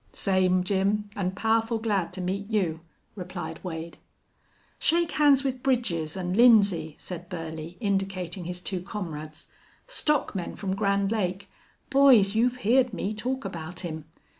"Same, 0.13 0.63
Jim, 0.63 1.11
an' 1.15 1.29
powerful 1.35 1.77
glad 1.77 2.11
to 2.13 2.21
meet 2.21 2.49
you," 2.49 2.79
replied 3.15 3.63
Wade. 3.63 3.99
"Shake 4.79 5.11
hands 5.11 5.43
with 5.43 5.61
Bridges 5.61 6.17
an' 6.17 6.33
Lindsay," 6.33 6.95
said 6.97 7.29
Burley, 7.29 7.77
indicating 7.79 8.45
his 8.45 8.61
two 8.61 8.81
comrades. 8.81 9.45
"Stockmen 9.85 10.55
from 10.55 10.75
Grand 10.75 11.11
Lake.... 11.11 11.51
Boys, 11.91 12.33
you've 12.33 12.57
heerd 12.65 12.95
me 12.95 13.13
talk 13.13 13.45
about 13.45 13.81
him. 13.81 14.05